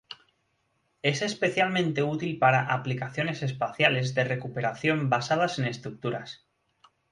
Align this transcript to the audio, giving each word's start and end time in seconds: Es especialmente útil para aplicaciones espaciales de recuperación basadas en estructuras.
Es 1.03 1.21
especialmente 1.21 2.01
útil 2.01 2.39
para 2.39 2.73
aplicaciones 2.73 3.43
espaciales 3.43 4.15
de 4.15 4.23
recuperación 4.23 5.11
basadas 5.11 5.59
en 5.59 5.65
estructuras. 5.65 6.47